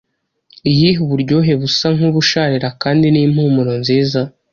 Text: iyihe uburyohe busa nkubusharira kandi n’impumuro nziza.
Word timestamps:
iyihe 0.69 0.99
uburyohe 1.05 1.51
busa 1.61 1.87
nkubusharira 1.95 2.69
kandi 2.81 3.05
n’impumuro 3.09 3.71
nziza. 3.81 4.21